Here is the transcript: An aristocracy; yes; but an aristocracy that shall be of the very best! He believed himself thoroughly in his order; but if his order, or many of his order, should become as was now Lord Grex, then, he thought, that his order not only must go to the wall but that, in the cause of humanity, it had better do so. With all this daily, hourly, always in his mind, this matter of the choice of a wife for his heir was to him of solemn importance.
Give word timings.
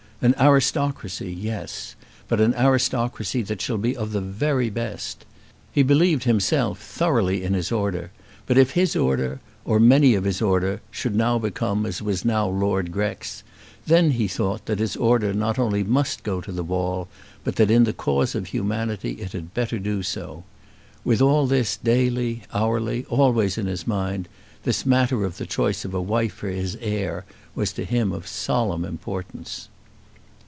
An 0.23 0.35
aristocracy; 0.39 1.33
yes; 1.33 1.95
but 2.27 2.39
an 2.39 2.53
aristocracy 2.53 3.41
that 3.41 3.59
shall 3.59 3.79
be 3.79 3.97
of 3.97 4.11
the 4.11 4.21
very 4.21 4.69
best! 4.69 5.25
He 5.71 5.81
believed 5.81 6.25
himself 6.25 6.79
thoroughly 6.79 7.41
in 7.43 7.55
his 7.55 7.71
order; 7.71 8.11
but 8.45 8.55
if 8.55 8.69
his 8.73 8.95
order, 8.95 9.39
or 9.65 9.79
many 9.79 10.13
of 10.13 10.25
his 10.25 10.39
order, 10.39 10.79
should 10.91 11.17
become 11.41 11.87
as 11.87 12.03
was 12.03 12.23
now 12.23 12.47
Lord 12.47 12.91
Grex, 12.91 13.41
then, 13.87 14.11
he 14.11 14.27
thought, 14.27 14.67
that 14.67 14.77
his 14.77 14.95
order 14.95 15.33
not 15.33 15.57
only 15.57 15.83
must 15.83 16.21
go 16.21 16.39
to 16.39 16.51
the 16.51 16.61
wall 16.63 17.07
but 17.43 17.55
that, 17.55 17.71
in 17.71 17.85
the 17.85 17.91
cause 17.91 18.35
of 18.35 18.45
humanity, 18.45 19.13
it 19.13 19.31
had 19.31 19.55
better 19.55 19.79
do 19.79 20.03
so. 20.03 20.43
With 21.03 21.23
all 21.23 21.47
this 21.47 21.77
daily, 21.77 22.43
hourly, 22.53 23.05
always 23.05 23.57
in 23.57 23.65
his 23.65 23.87
mind, 23.87 24.27
this 24.65 24.85
matter 24.85 25.25
of 25.25 25.37
the 25.37 25.47
choice 25.47 25.83
of 25.83 25.95
a 25.95 25.99
wife 26.01 26.33
for 26.35 26.49
his 26.49 26.77
heir 26.79 27.25
was 27.55 27.73
to 27.73 27.85
him 27.85 28.11
of 28.11 28.27
solemn 28.27 28.85
importance. 28.85 29.69